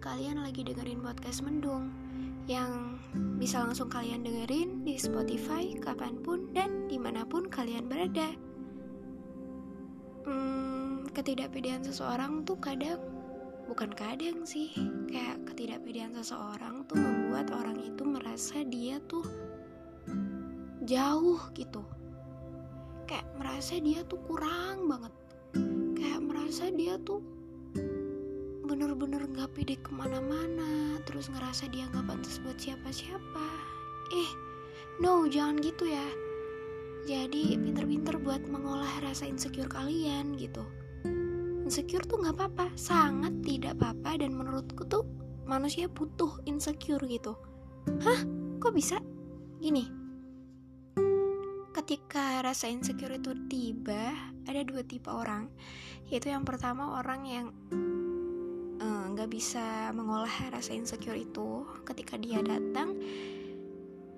[0.00, 1.92] kalian lagi dengerin podcast Mendung
[2.48, 2.96] yang
[3.36, 8.32] bisa langsung kalian dengerin di Spotify kapan pun dan di mana pun kalian berada.
[10.24, 12.96] Hmm, ketidakpedean seseorang tuh kadang
[13.68, 14.72] bukan kadang sih
[15.12, 19.28] kayak ketidakpedean seseorang tuh membuat orang itu merasa dia tuh
[20.88, 21.84] jauh gitu
[23.04, 25.12] kayak merasa dia tuh kurang banget
[25.92, 27.39] kayak merasa dia tuh
[28.70, 33.46] bener-bener gak pede ke mana-mana terus ngerasa dia gak pantas buat siapa-siapa.
[34.14, 34.30] Eh
[35.02, 36.06] no jangan gitu ya.
[37.02, 40.62] Jadi pinter-pinter buat mengolah rasa insecure kalian gitu.
[41.66, 45.02] Insecure tuh gak apa-apa sangat tidak apa-apa dan menurutku tuh
[45.50, 47.34] manusia butuh insecure gitu.
[48.06, 48.22] Hah?
[48.62, 49.02] Kok bisa?
[49.58, 49.82] Gini.
[51.74, 54.14] Ketika rasa insecure itu tiba
[54.46, 55.50] ada dua tipe orang.
[56.06, 57.46] Yaitu yang pertama orang yang
[59.40, 62.92] bisa mengolah rasa insecure itu ketika dia datang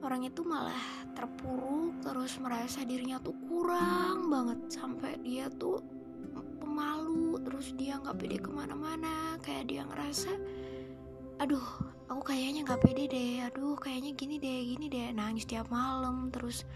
[0.02, 0.82] orang itu malah
[1.14, 5.78] terpuruk terus merasa dirinya tuh kurang banget sampai dia tuh
[6.58, 10.34] pemalu terus dia nggak pede ke mana-mana kayak dia ngerasa
[11.38, 11.62] aduh
[12.10, 15.14] aku kayaknya nggak pede deh aduh kayaknya gini deh gini deh.
[15.14, 16.66] Nangis tiap malam terus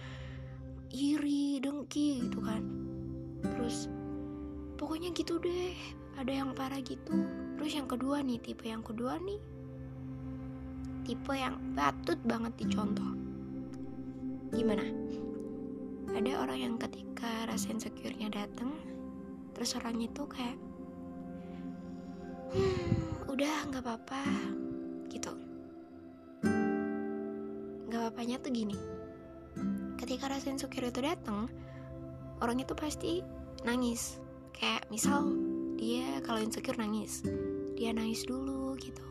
[0.94, 2.62] iri dengki gitu kan.
[3.42, 3.90] Terus
[4.78, 5.74] pokoknya gitu deh
[6.14, 9.42] ada yang parah gitu terus yang kedua nih tipe yang kedua nih.
[11.02, 13.10] Tipe yang patut banget dicontoh.
[14.54, 14.86] Gimana?
[16.14, 18.70] Ada orang yang ketika rasa insecure-nya dateng
[19.50, 20.54] terus orang itu kayak
[22.54, 24.22] hmm, udah nggak apa-apa
[25.10, 25.34] gitu.
[27.90, 28.78] Nggak apa-apanya tuh gini.
[29.98, 31.50] Ketika rasa insecure itu datang
[32.38, 33.26] orang itu pasti
[33.66, 34.22] nangis.
[34.54, 35.34] Kayak misal
[35.74, 37.26] dia kalau insecure nangis
[37.76, 39.04] dia nangis dulu gitu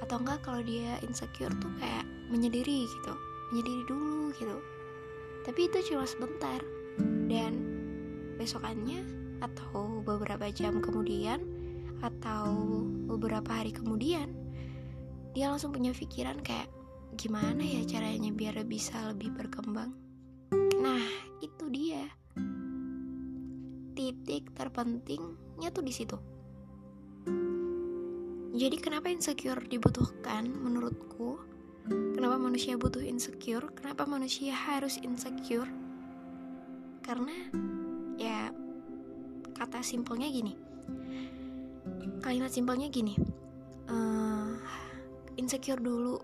[0.00, 3.12] atau enggak kalau dia insecure tuh kayak menyendiri gitu
[3.52, 4.56] menyendiri dulu gitu
[5.42, 6.62] tapi itu cuma sebentar
[7.26, 7.52] dan
[8.38, 9.02] besokannya
[9.42, 11.42] atau beberapa jam kemudian
[12.02, 12.54] atau
[13.10, 14.30] beberapa hari kemudian
[15.32, 16.68] dia langsung punya pikiran kayak
[17.16, 19.92] gimana ya caranya biar bisa lebih berkembang?
[20.80, 21.04] Nah,
[21.44, 22.08] itu dia.
[23.92, 26.16] Titik terpentingnya tuh di situ.
[28.52, 31.40] Jadi kenapa insecure dibutuhkan menurutku?
[31.88, 33.72] Kenapa manusia butuh insecure?
[33.72, 35.68] Kenapa manusia harus insecure?
[37.02, 37.32] Karena
[38.20, 38.52] ya
[39.56, 40.54] kata simpelnya gini.
[42.22, 43.18] Kalimat simpelnya gini.
[43.88, 44.54] Uh,
[45.40, 46.20] insecure dulu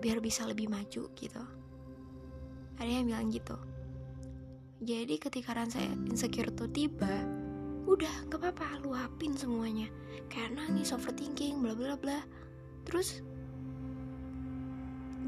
[0.00, 1.42] biar bisa lebih maju gitu
[2.80, 3.56] ada yang bilang gitu
[4.80, 7.20] jadi ketika rasa insecure tuh tiba
[7.84, 9.92] udah nggak apa-apa luapin semuanya
[10.30, 12.22] kayak nangis overthinking bla bla bla.
[12.86, 13.20] Terus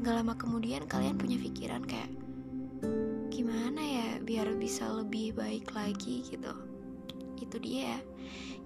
[0.01, 2.11] gak lama kemudian kalian punya pikiran kayak
[3.29, 6.55] gimana ya biar bisa lebih baik lagi gitu.
[7.37, 7.99] Itu dia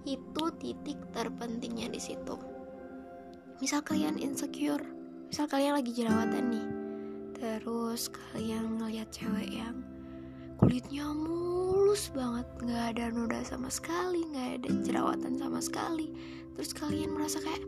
[0.06, 2.38] itu titik terpentingnya di situ.
[3.58, 6.68] Misal kalian insecure misal kalian lagi jerawatan nih
[7.36, 9.84] terus kalian ngeliat cewek yang
[10.56, 11.04] kulitnya
[11.88, 12.44] mulus banget.
[12.60, 16.12] Nggak ada noda sama sekali nggak ada jerawatan sama sekali.
[16.52, 17.64] Terus kalian merasa kayak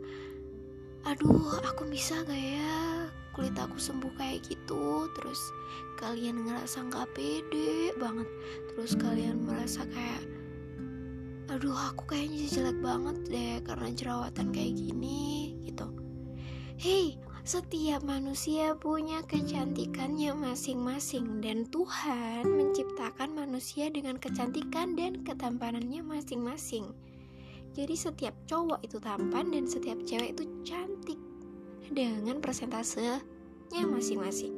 [1.09, 3.09] aduh aku bisa gak ya?
[3.33, 5.09] Kulit aku sembuh kayak gitu.
[5.17, 5.41] Terus
[5.97, 8.29] kalian ngerasa nggak pede banget.
[8.69, 10.21] Terus kalian merasa kayak
[11.49, 15.89] aduh aku kayaknya jelek banget deh karena jerawatan kayak gini gitu
[17.41, 26.93] setiap manusia punya kecantikannya masing-masing dan Tuhan menciptakan manusia dengan kecantikan dan ketampanannya masing-masing.
[27.73, 31.17] Jadi setiap cowok itu tampan dan setiap cewek itu cantik
[31.89, 33.17] dengan persentasenya
[33.89, 34.53] masing-masing.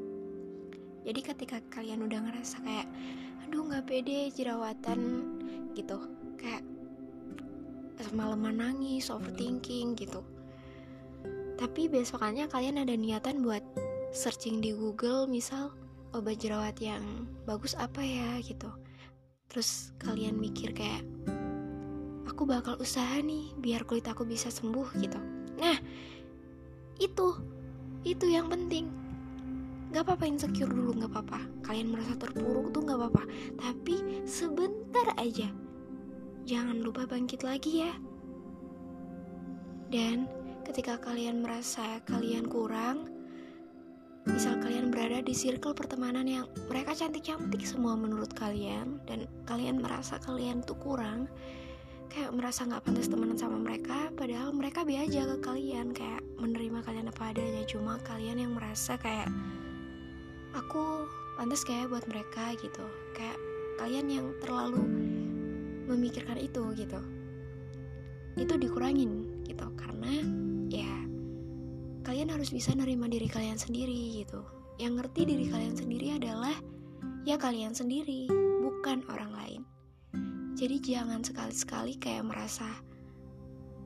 [1.08, 2.88] Jadi ketika kalian udah ngerasa kayak
[3.48, 5.24] aduh nggak pede jerawatan
[5.72, 6.04] gitu,
[6.36, 6.68] kayak
[7.96, 10.33] semalaman nangis, overthinking gitu
[11.64, 13.64] tapi besokannya kalian ada niatan buat
[14.12, 15.72] searching di Google misal
[16.12, 18.68] obat jerawat yang bagus apa ya gitu.
[19.48, 21.08] Terus kalian mikir kayak
[22.28, 25.16] aku bakal usaha nih biar kulit aku bisa sembuh gitu.
[25.56, 25.80] Nah
[27.00, 27.40] itu
[28.04, 28.92] itu yang penting.
[29.96, 31.48] Gak apa-apa insecure dulu gak apa-apa.
[31.64, 33.24] Kalian merasa terpuruk tuh gak apa-apa.
[33.56, 35.48] Tapi sebentar aja
[36.44, 37.94] Jangan lupa bangkit lagi ya.
[39.88, 40.28] Dan
[40.64, 43.12] ketika kalian merasa kalian kurang,
[44.24, 50.16] misal kalian berada di circle pertemanan yang mereka cantik-cantik semua menurut kalian dan kalian merasa
[50.24, 51.28] kalian tuh kurang,
[52.08, 56.80] kayak merasa nggak pantas temenan sama mereka padahal mereka be aja ke kalian kayak menerima
[56.86, 57.64] kalian apa adanya.
[57.68, 59.28] Cuma kalian yang merasa kayak
[60.56, 62.86] aku pantas kayak buat mereka gitu.
[63.18, 63.38] Kayak
[63.82, 64.86] kalian yang terlalu
[65.92, 67.02] memikirkan itu gitu.
[68.40, 69.68] Itu dikurangin gitu.
[69.74, 70.24] Karena
[70.74, 70.90] ya
[72.04, 74.44] kalian harus bisa nerima diri kalian sendiri gitu.
[74.82, 76.56] Yang ngerti diri kalian sendiri adalah
[77.24, 78.28] ya kalian sendiri
[78.60, 79.62] bukan orang lain.
[80.54, 82.68] Jadi jangan sekali-sekali kayak merasa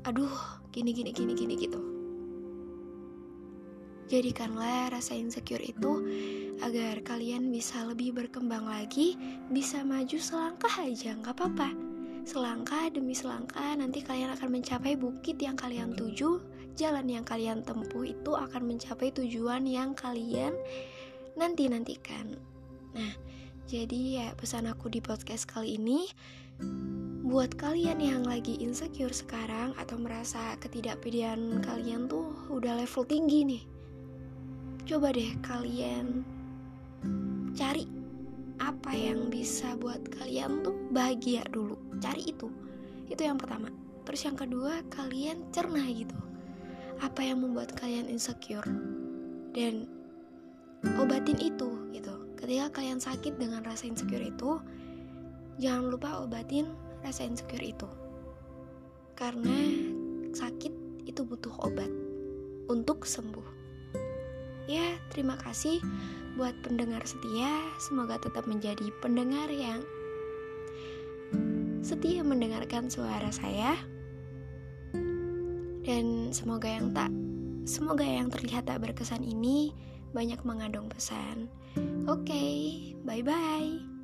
[0.07, 0.31] aduh
[0.73, 1.81] gini gini gini gini gitu.
[4.07, 5.91] Jadikanlah rasa insecure itu
[6.63, 9.19] agar kalian bisa lebih berkembang lagi
[9.51, 11.69] bisa maju selangkah aja nggak apa-apa.
[12.23, 16.39] Selangkah demi selangkah nanti kalian akan mencapai bukit yang kalian tuju
[16.77, 20.53] jalan yang kalian tempuh itu akan mencapai tujuan yang kalian
[21.33, 22.37] nanti nantikan
[22.93, 23.13] nah
[23.67, 26.07] jadi ya pesan aku di podcast kali ini
[27.27, 33.63] Buat kalian yang lagi insecure sekarang atau merasa ketidakpedean kalian tuh udah level tinggi nih.
[34.87, 36.23] Coba deh kalian
[37.51, 37.83] cari
[38.63, 41.75] apa yang bisa buat kalian tuh bahagia dulu.
[41.99, 42.47] Cari itu.
[43.11, 43.69] Itu yang pertama.
[44.07, 46.15] Terus yang kedua, kalian cerna gitu.
[47.01, 48.65] Apa yang membuat kalian insecure?
[49.53, 49.89] Dan
[50.97, 52.13] obatin itu gitu.
[52.37, 54.61] Ketika kalian sakit dengan rasa insecure itu,
[55.57, 56.69] jangan lupa obatin
[57.01, 57.89] rasa insecure itu
[59.17, 59.57] karena
[60.37, 60.69] sakit
[61.09, 61.89] itu butuh obat
[62.69, 63.47] untuk sembuh
[64.69, 65.81] ya terima kasih
[66.37, 67.49] buat pendengar setia
[67.81, 69.81] semoga tetap menjadi pendengar yang
[71.81, 73.73] setia mendengarkan suara saya
[75.87, 77.07] dan semoga yang tak
[77.63, 79.71] semoga yang terlihat tak berkesan ini
[80.11, 81.47] banyak mengandung pesan.
[82.11, 82.55] Oke okay,
[83.07, 83.96] bye bye